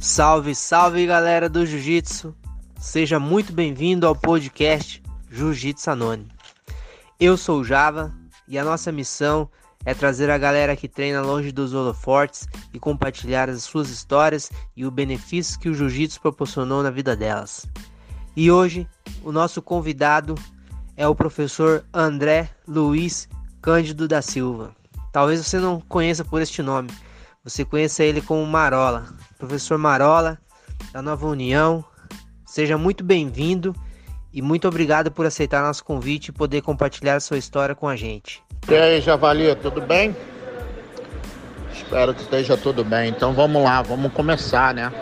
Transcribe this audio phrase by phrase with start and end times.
[0.00, 2.32] Salve, salve galera do Jiu-Jitsu!
[2.78, 6.30] Seja muito bem-vindo ao podcast Jiu-Jitsu Anônimo.
[7.18, 8.14] Eu sou o Java
[8.46, 9.50] e a nossa missão
[9.84, 14.86] é trazer a galera que treina longe dos holofortes e compartilhar as suas histórias e
[14.86, 17.66] o benefício que o Jiu-Jitsu proporcionou na vida delas.
[18.36, 18.86] E hoje,
[19.24, 20.36] o nosso convidado
[20.96, 23.28] é o professor André Luiz
[23.60, 24.76] Cândido da Silva.
[25.12, 26.88] Talvez você não conheça por este nome,
[27.42, 29.08] você conheça ele como Marola.
[29.38, 30.36] Professor Marola,
[30.92, 31.84] da Nova União,
[32.44, 33.72] seja muito bem-vindo
[34.32, 38.42] e muito obrigado por aceitar nosso convite e poder compartilhar sua história com a gente.
[38.68, 40.14] E aí, Javali, tudo bem?
[41.72, 43.10] Espero que esteja tudo bem.
[43.10, 44.92] Então vamos lá, vamos começar, né?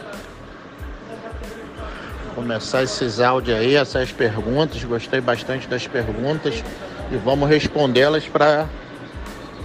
[2.34, 4.84] Começar esses áudios aí, essas perguntas.
[4.84, 6.62] Gostei bastante das perguntas
[7.10, 8.66] e vamos respondê-las para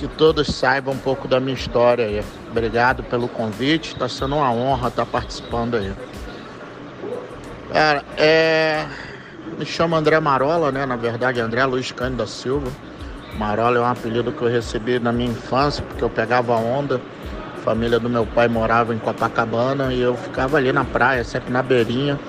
[0.01, 2.23] que todos saibam um pouco da minha história aí.
[2.49, 5.93] Obrigado pelo convite, está sendo uma honra estar tá participando aí.
[7.71, 8.83] Cara, é...
[9.59, 10.87] me chamo André Marola, né?
[10.87, 12.71] Na verdade, André Luiz Cândido da Silva.
[13.37, 16.99] Marola é um apelido que eu recebi na minha infância, porque eu pegava onda.
[17.59, 21.53] A família do meu pai morava em Copacabana e eu ficava ali na praia, sempre
[21.53, 22.19] na beirinha.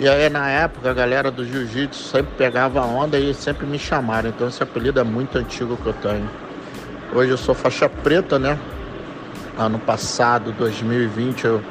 [0.00, 4.30] E aí na época a galera do jiu-jitsu sempre pegava onda e sempre me chamaram.
[4.30, 6.28] Então esse apelido é muito antigo que eu tenho.
[7.14, 8.58] Hoje eu sou faixa preta, né?
[9.56, 11.62] Ano passado, 2020, eu,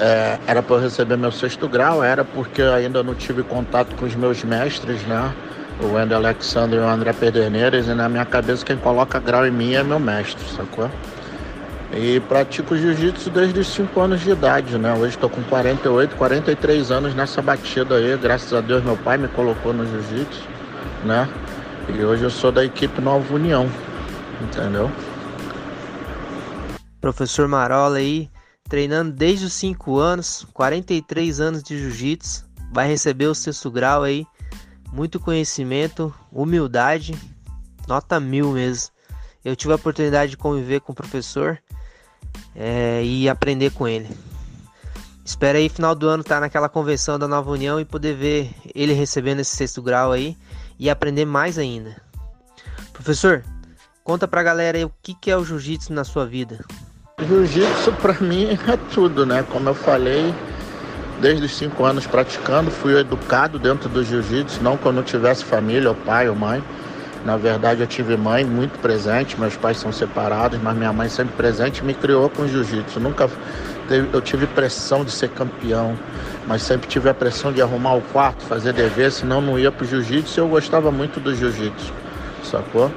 [0.00, 4.06] é, era para eu receber meu sexto grau, era porque ainda não tive contato com
[4.06, 5.34] os meus mestres, né?
[5.82, 9.50] O Wendel Alexander e o André Pederneiras, e na minha cabeça quem coloca grau em
[9.50, 10.90] mim é meu mestre, sacou?
[11.92, 14.94] E pratico jiu-jitsu desde os 5 anos de idade, né?
[14.94, 18.16] Hoje estou com 48, 43 anos nessa batida aí.
[18.16, 20.40] Graças a Deus meu pai me colocou no jiu-jitsu,
[21.04, 21.28] né?
[21.94, 23.68] E hoje eu sou da equipe Nova União
[24.42, 24.90] entendeu?
[27.00, 28.30] Professor Marola aí,
[28.68, 34.26] treinando desde os 5 anos, 43 anos de jiu-jitsu, vai receber o sexto grau aí,
[34.92, 37.14] muito conhecimento, humildade,
[37.86, 38.92] nota mil mesmo.
[39.44, 41.58] Eu tive a oportunidade de conviver com o professor
[42.54, 44.08] é, e aprender com ele.
[45.24, 48.50] Espero aí final do ano estar tá naquela convenção da Nova União e poder ver
[48.74, 50.36] ele recebendo esse sexto grau aí
[50.78, 52.00] e aprender mais ainda.
[52.92, 53.44] Professor,
[54.08, 56.64] Conta pra galera aí o que, que é o jiu-jitsu na sua vida.
[57.20, 59.44] Jiu-jitsu pra mim é tudo, né?
[59.50, 60.34] Como eu falei,
[61.20, 65.90] desde os 5 anos praticando, fui educado dentro do jiu-jitsu, não que eu tivesse família,
[65.90, 66.64] ou pai ou mãe.
[67.22, 71.36] Na verdade, eu tive mãe muito presente, meus pais são separados, mas minha mãe sempre
[71.36, 72.98] presente me criou com jiu-jitsu.
[72.98, 73.28] Nunca
[73.90, 75.94] teve, eu tive pressão de ser campeão,
[76.46, 79.84] mas sempre tive a pressão de arrumar o quarto, fazer dever, senão não ia pro
[79.84, 80.40] jiu-jitsu.
[80.40, 81.92] Eu gostava muito do jiu-jitsu,
[82.42, 82.90] sacou?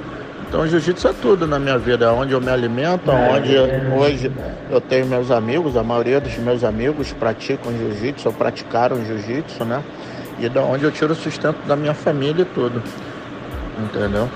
[0.51, 3.56] Então, jiu-jitsu é tudo na minha vida, é onde eu me alimento, é onde
[3.95, 4.29] hoje
[4.69, 9.81] eu tenho meus amigos, a maioria dos meus amigos praticam jiu-jitsu ou praticaram jiu-jitsu, né?
[10.38, 12.84] E da onde eu tiro o sustento da minha família e tudo.
[13.79, 14.29] Entendeu?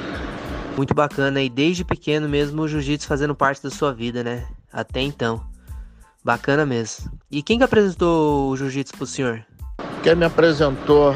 [0.77, 4.45] Muito bacana e desde pequeno mesmo o jiu-jitsu fazendo parte da sua vida, né?
[4.71, 5.41] Até então.
[6.23, 7.11] Bacana mesmo.
[7.29, 9.45] E quem que apresentou o jiu-jitsu pro senhor?
[10.01, 11.13] Quem me apresentou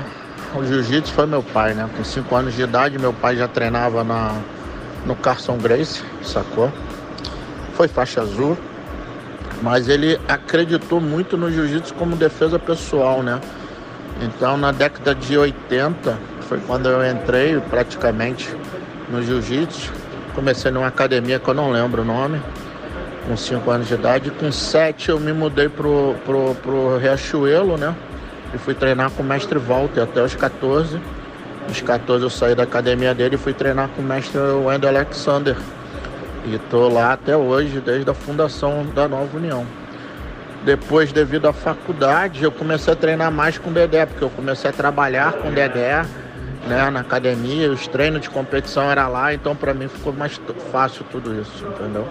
[0.53, 1.89] o jiu-jitsu foi meu pai, né?
[1.95, 4.35] Com 5 anos de idade, meu pai já treinava na
[5.05, 6.71] no Carson Grace, sacou?
[7.73, 8.57] Foi faixa azul,
[9.61, 13.39] mas ele acreditou muito no jiu-jitsu como defesa pessoal, né?
[14.21, 18.49] Então, na década de 80, foi quando eu entrei praticamente
[19.09, 19.91] no jiu-jitsu.
[20.35, 22.41] Comecei numa academia que eu não lembro o nome,
[23.27, 24.31] com 5 anos de idade.
[24.31, 27.95] Com 7 eu me mudei pro, pro, pro Riachuelo, né?
[28.53, 30.99] E fui treinar com o mestre Walter até os 14.
[31.69, 35.55] Aos 14 eu saí da academia dele e fui treinar com o mestre Wendel Alexander.
[36.43, 39.63] E tô lá até hoje, desde a fundação da Nova União.
[40.65, 44.67] Depois, devido à faculdade, eu comecei a treinar mais com o Dedé, porque eu comecei
[44.67, 46.03] a trabalhar com o Dedé
[46.67, 50.41] né, na academia, os treinos de competição era lá, então para mim ficou mais
[50.71, 52.07] fácil tudo isso, entendeu?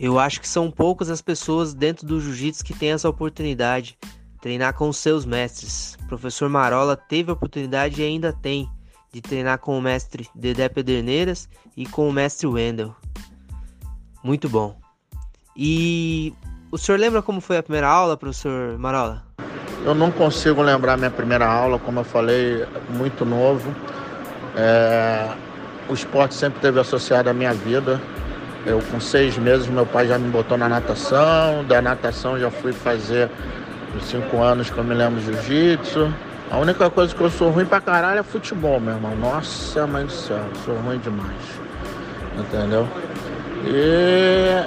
[0.00, 3.96] Eu acho que são poucas as pessoas dentro do jiu-jitsu que têm essa oportunidade
[4.44, 5.96] treinar com seus mestres.
[6.02, 8.68] O professor Marola teve a oportunidade e ainda tem
[9.10, 12.94] de treinar com o mestre Dedé Pederneiras e com o mestre Wendel.
[14.22, 14.78] Muito bom.
[15.56, 16.34] E
[16.70, 19.24] o senhor lembra como foi a primeira aula, professor Marola?
[19.82, 23.74] Eu não consigo lembrar minha primeira aula, como eu falei, muito novo.
[24.56, 25.26] É...
[25.88, 27.98] O esporte sempre esteve associado à minha vida.
[28.66, 31.64] Eu, com seis meses, meu pai já me botou na natação.
[31.64, 33.30] Da natação, já fui fazer
[33.96, 36.12] os cinco anos que eu me lembro jiu-jitsu.
[36.50, 39.16] A única coisa que eu sou ruim pra caralho é futebol, meu irmão.
[39.16, 41.32] Nossa, mãe do céu, sou ruim demais.
[42.38, 42.86] Entendeu?
[43.66, 44.64] E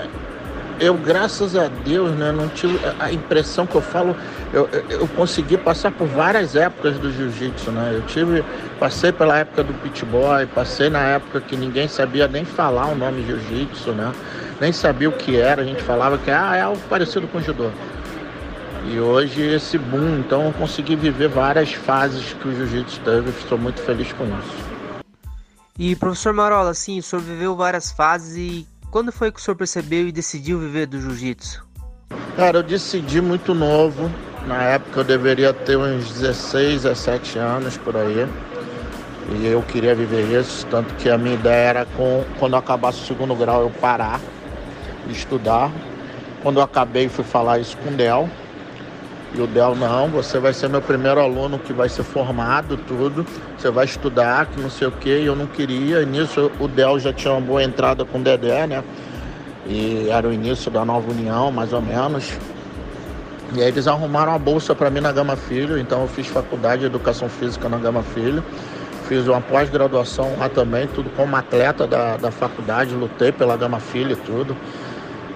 [0.79, 4.15] eu, graças a Deus, né, não tive a impressão que eu falo,
[4.53, 7.91] eu, eu consegui passar por várias épocas do jiu-jitsu, né?
[7.94, 8.44] Eu tive,
[8.80, 12.95] passei pela época do pit boy, passei na época que ninguém sabia nem falar o
[12.95, 14.12] nome jiu-jitsu, né?
[14.59, 17.69] Nem sabia o que era, a gente falava que ah, é algo parecido com judô.
[18.89, 23.57] E hoje esse boom, então eu consegui viver várias fases que o jiu-jitsu teve, estou
[23.57, 25.03] muito feliz com isso.
[25.77, 29.57] E professor Marola, assim, o senhor viveu várias fases e quando foi que o senhor
[29.57, 31.67] percebeu e decidiu viver do jiu-jitsu?
[32.37, 34.09] Cara, eu decidi muito novo.
[34.47, 38.25] Na época eu deveria ter uns 16, 17 anos por aí.
[39.35, 43.01] E eu queria viver isso, tanto que a minha ideia era com, quando eu acabasse
[43.01, 44.21] o segundo grau eu parar
[45.05, 45.69] de estudar.
[46.41, 48.29] Quando eu acabei fui falar isso com o Del,
[49.33, 53.25] e o Del, não, você vai ser meu primeiro aluno que vai ser formado, tudo.
[53.57, 55.19] Você vai estudar, que não sei o quê.
[55.21, 56.01] E eu não queria.
[56.01, 58.83] E nisso o Del já tinha uma boa entrada com o Dedé, né?
[59.68, 62.33] E era o início da nova união, mais ou menos.
[63.53, 65.77] E aí eles arrumaram uma bolsa para mim na Gama Filho.
[65.77, 68.44] Então eu fiz faculdade de Educação Física na Gama Filho.
[69.09, 72.94] Fiz uma pós-graduação lá também, tudo como atleta da, da faculdade.
[72.94, 74.56] Lutei pela Gama Filho e tudo.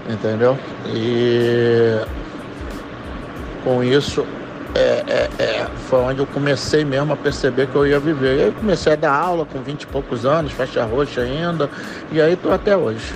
[0.08, 0.58] Entendeu?
[0.86, 2.00] E
[3.64, 4.26] com isso
[4.74, 8.38] é, é, é, foi onde eu comecei mesmo a perceber que eu ia viver.
[8.38, 11.68] E aí comecei a dar aula com 20 e poucos anos, faixa roxa ainda,
[12.10, 13.12] e aí estou até hoje.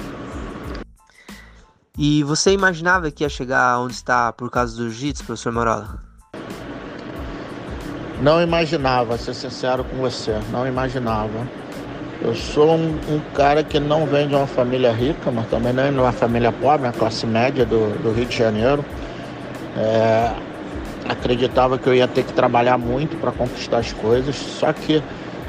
[1.99, 5.99] E você imaginava que ia chegar onde está por causa do jiu-jitsu, professor Marola?
[8.21, 11.47] Não imaginava, ser sincero com você, não imaginava.
[12.21, 15.93] Eu sou um, um, cara que não vem de uma família rica, mas também nem
[15.93, 18.85] de uma família pobre, uma classe média do, do Rio de Janeiro.
[19.77, 20.33] É,
[21.09, 25.03] acreditava que eu ia ter que trabalhar muito para conquistar as coisas, só que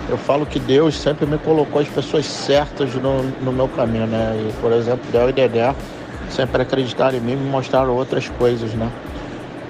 [0.09, 4.47] eu falo que Deus sempre me colocou as pessoas certas no, no meu caminho, né?
[4.47, 5.73] E, por exemplo, Del e Dedé
[6.29, 8.89] sempre acreditaram em mim e me mostraram outras coisas, né?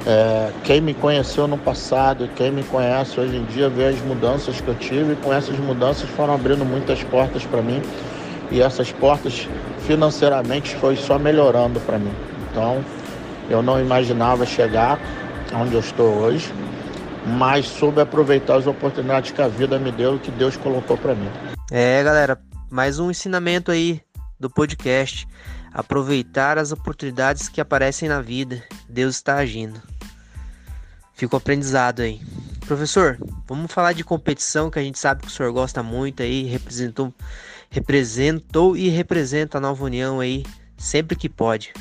[0.06, 4.62] É, quem me conheceu no passado, quem me conhece hoje em dia, vê as mudanças
[4.62, 7.82] que eu tive e com essas mudanças foram abrindo muitas portas para mim
[8.50, 9.48] e essas portas
[9.86, 12.14] financeiramente foi só melhorando para mim.
[12.50, 12.84] Então,
[13.50, 15.00] eu não imaginava chegar
[15.54, 16.52] onde eu estou hoje,
[17.26, 21.30] mas soube aproveitar as oportunidades que a vida me deu que Deus colocou para mim.
[21.72, 22.40] É, galera,
[22.70, 24.02] mais um ensinamento aí
[24.40, 25.28] do podcast.
[25.74, 28.64] Aproveitar as oportunidades que aparecem na vida.
[28.90, 29.82] Deus está agindo.
[31.14, 32.22] Ficou aprendizado aí.
[32.66, 33.18] Professor,
[33.48, 37.14] vamos falar de competição que a gente sabe que o senhor gosta muito aí, representou,
[37.70, 40.44] representou e representa a Nova União aí
[40.78, 41.74] sempre que pode.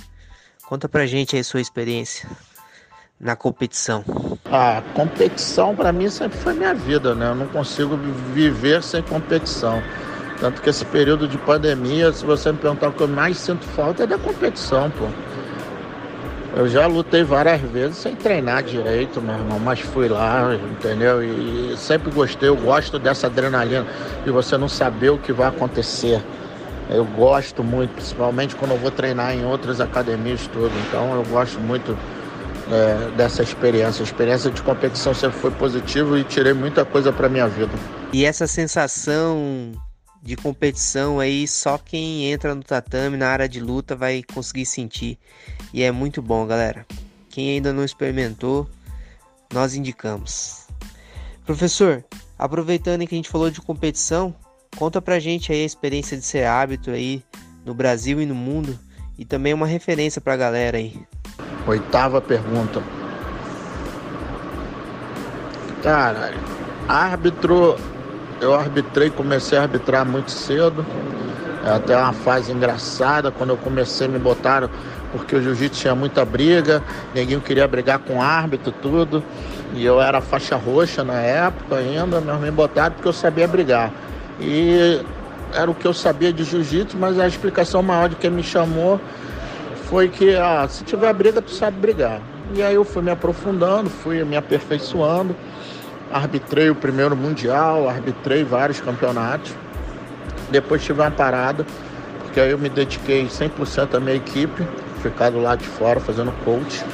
[0.68, 2.28] Conta pra gente aí sua experiência
[3.20, 4.04] na competição.
[4.50, 7.28] A competição para mim sempre foi minha vida, né?
[7.30, 7.96] Eu não consigo
[8.34, 9.80] viver sem competição.
[10.40, 13.64] Tanto que esse período de pandemia, se você me perguntar o que eu mais sinto
[13.64, 15.06] falta é da competição, pô.
[16.56, 21.22] Eu já lutei várias vezes sem treinar direito, meu irmão, mas fui lá, entendeu?
[21.22, 23.86] E sempre gostei, eu gosto dessa adrenalina
[24.24, 26.20] de você não saber o que vai acontecer.
[26.88, 30.72] Eu gosto muito, principalmente quando eu vou treinar em outras academias tudo.
[30.88, 31.96] Então eu gosto muito
[32.70, 34.02] é, dessa experiência.
[34.02, 37.72] A experiência de competição sempre foi positiva e tirei muita coisa para minha vida.
[38.12, 39.72] E essa sensação
[40.22, 45.19] de competição aí só quem entra no tatame na área de luta vai conseguir sentir.
[45.72, 46.86] E é muito bom, galera.
[47.28, 48.69] Quem ainda não experimentou,
[49.52, 50.66] nós indicamos.
[51.44, 52.05] Professor,
[52.38, 54.34] aproveitando que a gente falou de competição,
[54.76, 57.22] Conta pra gente aí a experiência de ser árbitro aí
[57.64, 58.78] no Brasil e no mundo
[59.18, 60.94] e também uma referência pra galera aí.
[61.66, 62.82] Oitava pergunta.
[65.82, 66.34] Cara,
[66.86, 67.76] árbitro,
[68.40, 70.84] eu arbitrei, comecei a arbitrar muito cedo.
[71.64, 74.70] É até uma fase engraçada, quando eu comecei me botaram
[75.10, 76.82] porque o jiu-jitsu tinha muita briga,
[77.14, 79.24] ninguém queria brigar com árbitro, tudo.
[79.74, 83.90] E eu era faixa roxa na época ainda, mas me botaram porque eu sabia brigar.
[84.40, 85.00] E
[85.52, 89.00] era o que eu sabia de jiu-jitsu, mas a explicação maior de quem me chamou
[89.84, 92.20] foi que ah, se tiver briga, tu sabe brigar.
[92.55, 95.34] E aí eu fui me aprofundando, fui me aperfeiçoando,
[96.12, 99.52] arbitrei o primeiro mundial, arbitrei vários campeonatos.
[100.50, 101.66] Depois tive uma parada,
[102.22, 104.66] porque aí eu me dediquei 100% à minha equipe,
[105.02, 106.84] ficar do lado de fora fazendo coach.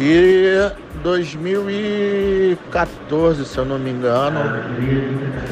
[0.00, 4.40] E 2014, se eu não me engano,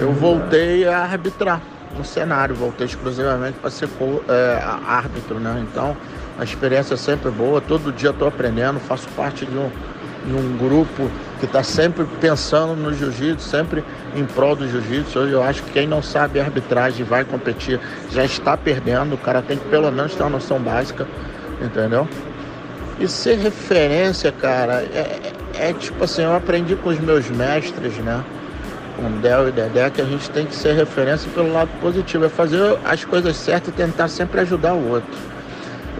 [0.01, 1.61] eu voltei a arbitrar
[1.95, 3.91] no cenário, voltei exclusivamente para ser
[4.27, 5.63] é, árbitro, né?
[5.71, 5.95] Então
[6.39, 9.71] a experiência é sempre boa, todo dia estou aprendendo, faço parte de um,
[10.27, 13.85] de um grupo que está sempre pensando no jiu-jitsu, sempre
[14.17, 15.19] em prol do jiu-jitsu.
[15.19, 17.79] Eu acho que quem não sabe arbitragem vai competir
[18.11, 21.07] já está perdendo, o cara tem que pelo menos ter uma noção básica
[21.61, 22.09] entendeu?
[23.01, 27.97] E ser referência, cara, é, é, é tipo assim, eu aprendi com os meus mestres,
[27.99, 28.25] né?
[28.97, 32.29] Com Del e Dedé, que a gente tem que ser referência pelo lado positivo, é
[32.29, 35.19] fazer as coisas certas e tentar sempre ajudar o outro.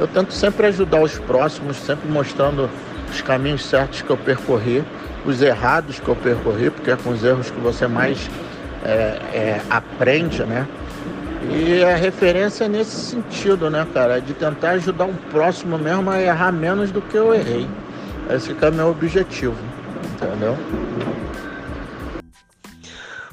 [0.01, 2.69] Eu tento sempre ajudar os próximos, sempre mostrando
[3.13, 4.85] os caminhos certos que eu percorri,
[5.25, 8.29] os errados que eu percorri, porque é com os erros que você mais
[8.85, 8.91] é,
[9.33, 10.67] é, aprende, né?
[11.43, 14.21] E a referência é nesse sentido, né, cara?
[14.21, 17.69] De tentar ajudar um próximo mesmo a errar menos do que eu errei.
[18.31, 19.57] Esse que é o meu objetivo,
[20.13, 20.57] entendeu?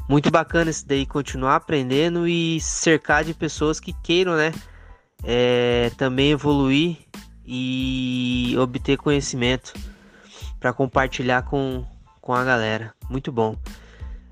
[0.07, 4.53] Muito bacana esse daí, continuar aprendendo e cercar de pessoas que queiram, né?
[5.24, 6.97] É, também evoluir
[7.43, 9.74] e obter conhecimento
[10.59, 11.83] para compartilhar com,
[12.21, 12.93] com a galera.
[13.09, 13.57] Muito bom.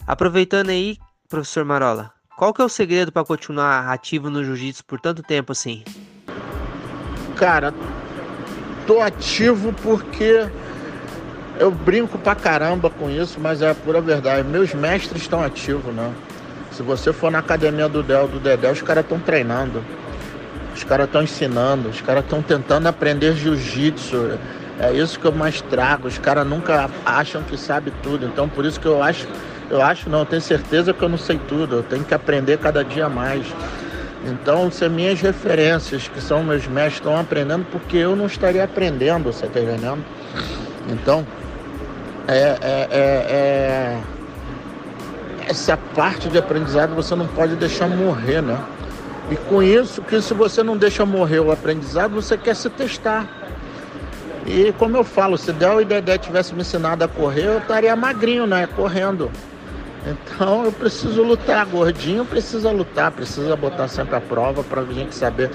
[0.06, 5.00] Aproveitando aí, professor Marola, qual que é o segredo para continuar ativo no jiu-jitsu por
[5.00, 5.84] tanto tempo assim?
[7.36, 7.74] Cara,
[8.86, 10.48] tô ativo porque
[11.60, 14.48] eu brinco pra caramba com isso, mas é a pura verdade.
[14.48, 16.14] Meus mestres estão ativos, né?
[16.72, 19.84] Se você for na academia do Del, do Dedé, os caras estão treinando.
[20.76, 24.40] Os caras estão ensinando, os caras estão tentando aprender jiu-jitsu.
[24.80, 26.08] É isso que eu mais trago.
[26.08, 28.26] Os caras nunca acham que sabe tudo.
[28.26, 29.28] Então por isso que eu acho
[29.74, 32.58] eu acho não, eu tenho certeza que eu não sei tudo, eu tenho que aprender
[32.60, 33.46] cada dia mais.
[34.26, 39.34] Então, se minhas referências, que são meus mestres, estão aprendendo, porque eu não estaria aprendendo,
[39.34, 40.04] você está entendendo?
[40.88, 41.26] Então,
[42.28, 44.00] é, é, é, é,
[45.48, 48.58] essa parte de aprendizado você não pode deixar morrer, né?
[49.30, 53.28] E com isso, que se você não deixa morrer o aprendizado, você quer se testar.
[54.46, 57.96] E como eu falo, se Del e Dedé tivessem me ensinado a correr, eu estaria
[57.96, 58.68] magrinho, né?
[58.68, 59.32] Correndo.
[60.06, 65.16] Então eu preciso lutar, gordinho precisa lutar, precisa botar sempre a prova para a gente
[65.16, 65.50] saber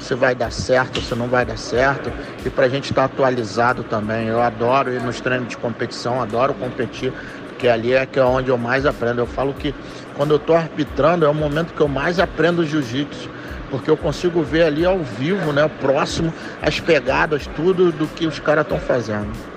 [0.00, 2.12] se vai dar certo, se não vai dar certo
[2.44, 4.26] e para a gente estar tá atualizado também.
[4.26, 7.12] Eu adoro ir nos treinos de competição, adoro competir,
[7.48, 9.20] porque ali é que é onde eu mais aprendo.
[9.20, 9.74] Eu falo que
[10.16, 13.30] quando eu estou arbitrando é o momento que eu mais aprendo jiu-jitsu,
[13.70, 18.38] porque eu consigo ver ali ao vivo, né, próximo, as pegadas, tudo do que os
[18.40, 19.53] caras estão fazendo.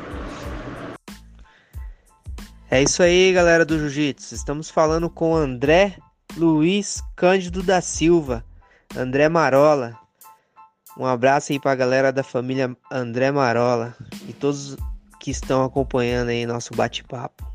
[2.69, 4.35] É isso aí, galera do Jiu-Jitsu.
[4.35, 5.97] Estamos falando com André
[6.35, 8.43] Luiz Cândido da Silva,
[8.93, 9.97] André Marola.
[10.97, 13.95] Um abraço aí para a galera da família André Marola
[14.27, 14.75] e todos
[15.17, 17.49] que estão acompanhando aí nosso bate-papo.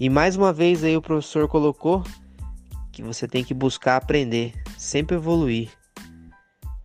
[0.00, 2.02] E mais uma vez aí o professor colocou
[2.90, 5.70] que você tem que buscar aprender, sempre evoluir.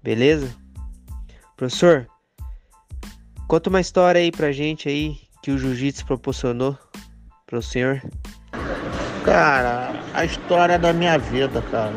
[0.03, 0.53] Beleza?
[1.56, 2.06] Professor,
[3.48, 6.77] conta uma história aí pra gente aí que o jiu-jitsu proporcionou
[7.53, 8.01] para o senhor?
[9.24, 11.93] Cara, a história da minha vida, cara.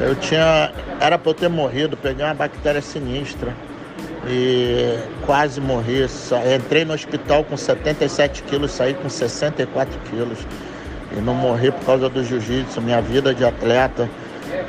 [0.00, 0.72] Eu tinha.
[1.00, 3.52] Era pra eu ter morrido, peguei uma bactéria sinistra
[4.28, 6.06] e quase morri.
[6.54, 10.38] Entrei no hospital com 77 quilos, saí com 64 quilos.
[11.16, 14.08] E não morri por causa do jiu-jitsu, minha vida de atleta.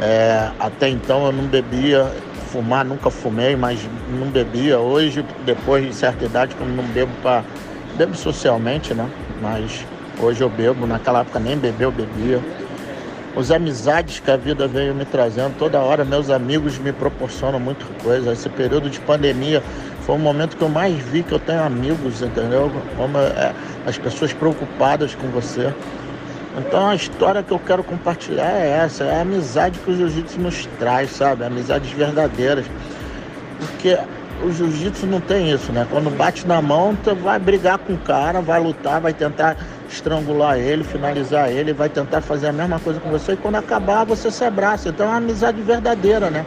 [0.02, 2.12] É, até então eu não bebia,
[2.52, 4.80] fumar nunca fumei, mas não bebia.
[4.80, 7.44] Hoje, depois de certa idade, como não bebo para.
[7.98, 9.10] Bebo socialmente, né?
[9.42, 9.86] mas
[10.20, 12.42] hoje eu bebo, naquela época nem bebeu, bebia.
[13.36, 17.86] Os amizades que a vida veio me trazendo, toda hora meus amigos me proporcionam muita
[18.02, 18.32] coisa.
[18.32, 19.62] Esse período de pandemia
[20.06, 22.72] foi o momento que eu mais vi que eu tenho amigos, entendeu?
[22.96, 23.54] Como é,
[23.86, 25.74] as pessoas preocupadas com você.
[26.58, 30.40] Então a história que eu quero compartilhar é essa, é a amizade que o jiu-jitsu
[30.40, 31.44] nos traz, sabe?
[31.44, 32.66] Amizades verdadeiras.
[33.60, 33.98] Porque
[34.44, 35.88] o jiu-jitsu não tem isso, né?
[35.90, 39.56] Quando bate na mão, tu vai brigar com o cara, vai lutar, vai tentar
[39.90, 44.04] estrangular ele, finalizar ele, vai tentar fazer a mesma coisa com você e quando acabar
[44.04, 44.90] você se abraça.
[44.90, 46.46] Então é uma amizade verdadeira, né?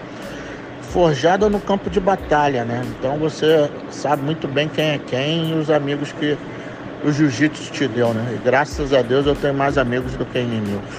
[0.83, 2.83] Forjada no campo de batalha, né?
[2.99, 6.37] Então você sabe muito bem quem é quem e os amigos que
[7.05, 8.35] o jiu-jitsu te deu, né?
[8.35, 10.95] E graças a Deus eu tenho mais amigos do que inimigos.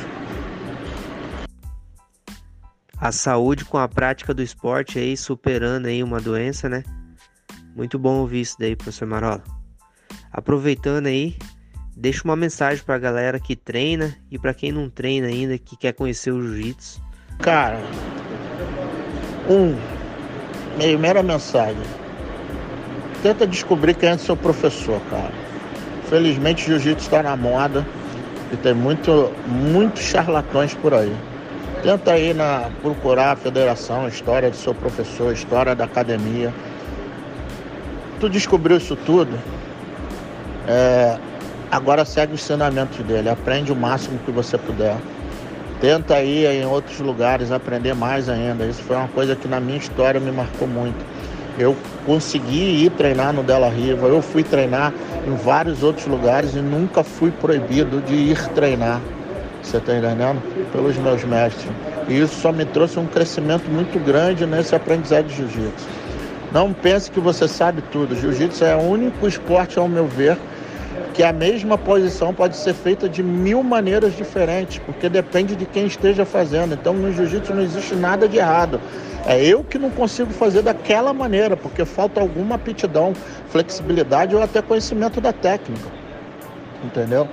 [3.00, 6.84] A saúde com a prática do esporte aí, superando aí uma doença, né?
[7.76, 9.42] Muito bom ouvir isso daí, professor Marola.
[10.32, 11.38] Aproveitando aí,
[11.96, 15.78] deixa uma mensagem para a galera que treina e para quem não treina ainda, que
[15.78, 17.02] quer conhecer o jiu-jitsu.
[17.40, 17.80] Cara,
[19.50, 19.78] um,
[20.76, 21.82] primeira mensagem.
[23.24, 25.32] Tenta descobrir quem é seu professor, cara.
[26.10, 27.86] Felizmente o jiu-jitsu está na moda
[28.52, 31.16] e tem muito, muitos charlatões por aí.
[31.82, 36.54] Tenta aí na, procurar a federação, história do seu professor, história da academia.
[38.20, 39.40] Tu descobriu isso tudo,
[40.68, 41.18] é,
[41.72, 44.98] agora segue os ensinamentos dele, aprende o máximo que você puder.
[45.80, 48.66] Tenta ir em outros lugares, aprender mais ainda.
[48.66, 50.98] Isso foi uma coisa que na minha história me marcou muito.
[51.58, 54.94] Eu consegui ir treinar no Della Riva, eu fui treinar
[55.26, 59.00] em vários outros lugares e nunca fui proibido de ir treinar.
[59.64, 60.42] Você está entendendo?
[60.72, 61.72] Pelos meus mestres.
[62.08, 65.88] E isso só me trouxe um crescimento muito grande nesse aprendizado de jiu-jitsu.
[66.52, 68.16] Não pense que você sabe tudo.
[68.16, 70.38] Jiu-jitsu é o único esporte, ao meu ver,
[71.14, 75.86] que a mesma posição pode ser feita de mil maneiras diferentes, porque depende de quem
[75.86, 76.74] esteja fazendo.
[76.74, 78.80] Então no jiu-jitsu não existe nada de errado.
[79.28, 83.14] É eu que não consigo fazer daquela maneira, porque falta alguma aptidão,
[83.50, 85.88] flexibilidade ou até conhecimento da técnica.
[86.84, 87.28] Entendeu?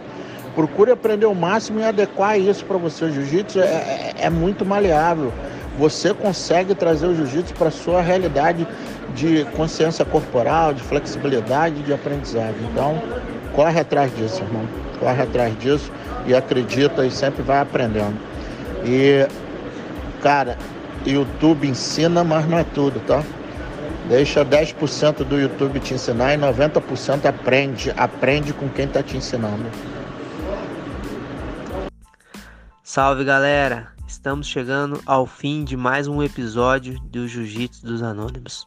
[0.56, 3.04] Procure aprender o máximo e adequar isso para você.
[3.04, 5.30] O jiu-jitsu é, é, é, muito maleável.
[5.78, 8.66] Você consegue trazer o jiu-jitsu para sua realidade
[9.14, 12.56] de consciência corporal, de flexibilidade, de aprendizagem.
[12.72, 13.02] Então,
[13.54, 14.66] corre atrás disso, irmão.
[14.98, 15.92] Corre atrás disso
[16.26, 18.16] e acredita e sempre vai aprendendo.
[18.82, 19.28] E,
[20.22, 20.56] cara,
[21.04, 23.22] YouTube ensina, mas não é tudo, tá?
[24.08, 27.92] Deixa 10% do YouTube te ensinar e 90% aprende.
[27.94, 29.66] Aprende com quem está te ensinando.
[32.96, 33.92] Salve galera!
[34.08, 38.66] Estamos chegando ao fim de mais um episódio do Jiu-Jitsu dos Anônimos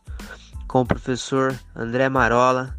[0.68, 2.78] com o professor André Marola,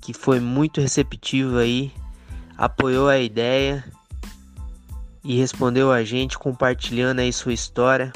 [0.00, 1.92] que foi muito receptivo aí,
[2.58, 3.84] apoiou a ideia
[5.22, 8.12] e respondeu a gente compartilhando aí sua história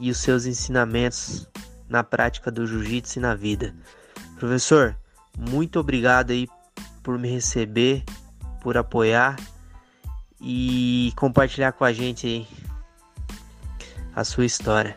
[0.00, 1.48] e os seus ensinamentos
[1.88, 3.72] na prática do jiu-jitsu e na vida.
[4.36, 4.96] Professor,
[5.38, 6.48] muito obrigado aí
[7.04, 8.02] por me receber,
[8.60, 9.36] por apoiar
[10.40, 12.46] e compartilhar com a gente
[14.14, 14.96] a sua história.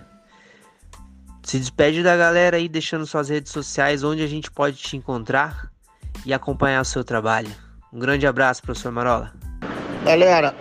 [1.44, 5.70] Se despede da galera aí, deixando suas redes sociais onde a gente pode te encontrar
[6.26, 7.52] e acompanhar o seu trabalho.
[7.92, 9.34] Um grande abraço, professor Marola.
[10.06, 10.56] Galera,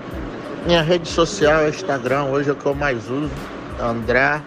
[0.66, 3.30] minha rede social é Instagram, hoje é o que eu mais uso,
[3.80, 4.42] André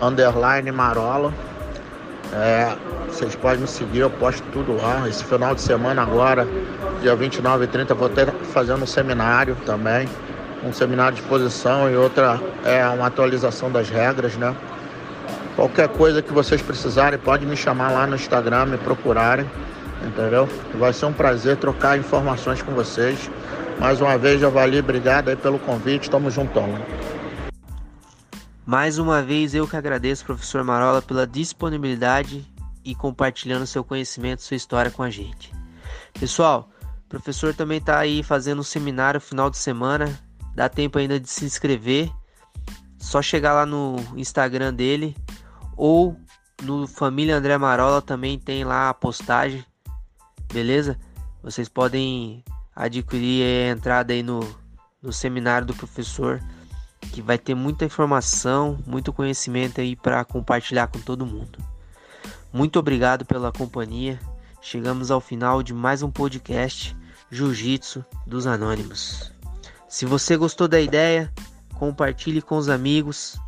[0.00, 1.32] underline Marola.
[2.32, 5.08] É, vocês podem me seguir, eu posto tudo lá.
[5.08, 6.46] Esse final de semana agora,
[7.00, 10.08] dia 29 e 30, vou estar fazendo um seminário também.
[10.64, 14.54] Um seminário de exposição e outra é uma atualização das regras, né?
[15.54, 19.48] Qualquer coisa que vocês precisarem, pode me chamar lá no Instagram, me procurarem,
[20.04, 20.48] entendeu?
[20.74, 23.30] Vai ser um prazer trocar informações com vocês.
[23.78, 26.68] Mais uma vez, Javali, obrigado aí pelo convite, tamo juntão.
[28.66, 32.44] Mais uma vez eu que agradeço, professor Marola, pela disponibilidade
[32.84, 35.52] e compartilhando seu conhecimento, sua história com a gente.
[36.18, 36.68] Pessoal,
[37.08, 40.20] o professor também está aí fazendo um seminário final de semana.
[40.54, 42.12] Dá tempo ainda de se inscrever.
[42.98, 45.16] Só chegar lá no Instagram dele
[45.74, 46.20] ou
[46.62, 49.64] no Família André Marola também tem lá a postagem.
[50.52, 50.98] Beleza?
[51.42, 52.44] Vocês podem
[52.76, 54.40] adquirir a entrada aí no,
[55.00, 56.42] no seminário do professor
[57.10, 61.58] que vai ter muita informação, muito conhecimento aí para compartilhar com todo mundo.
[62.52, 64.20] Muito obrigado pela companhia.
[64.60, 66.96] Chegamos ao final de mais um podcast
[67.30, 69.32] Jiu-Jitsu dos Anônimos.
[69.88, 71.32] Se você gostou da ideia,
[71.74, 73.40] compartilhe com os amigos,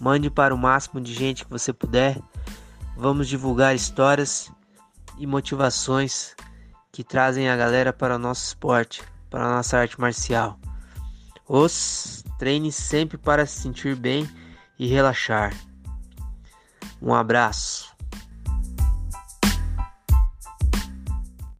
[0.00, 2.18] mande para o máximo de gente que você puder.
[2.96, 4.50] Vamos divulgar histórias
[5.18, 6.34] e motivações
[6.92, 10.58] que trazem a galera para o nosso esporte, para a nossa arte marcial.
[11.46, 14.28] Os treine sempre para se sentir bem
[14.78, 15.52] e relaxar.
[17.02, 17.95] Um abraço.